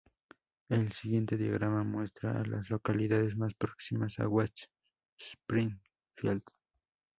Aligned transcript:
El 0.69 0.91
siguiente 0.93 1.37
diagrama 1.37 1.83
muestra 1.83 2.31
a 2.31 2.43
las 2.45 2.67
localidades 2.71 3.35
más 3.37 3.53
próximas 3.53 4.17
a 4.19 4.27
West 4.27 4.61
Springfield. 5.15 6.41